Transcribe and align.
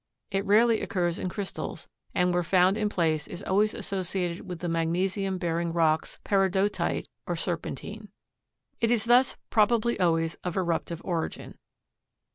It 0.31 0.43
rarely 0.45 0.81
occurs 0.81 1.19
in 1.19 1.29
crystals, 1.29 1.87
and 2.15 2.33
where 2.33 2.41
found 2.41 2.75
in 2.75 2.89
place 2.89 3.27
is 3.27 3.43
always 3.43 3.75
associated 3.75 4.49
with 4.49 4.57
the 4.57 4.67
magnesium 4.67 5.37
bearing 5.37 5.71
rocks, 5.71 6.17
peridotite 6.25 7.05
or 7.27 7.35
serpentine. 7.35 8.09
It 8.79 8.89
is 8.89 9.05
thus 9.05 9.35
probably 9.51 9.99
always 9.99 10.33
of 10.43 10.57
eruptive 10.57 11.03
origin. 11.05 11.59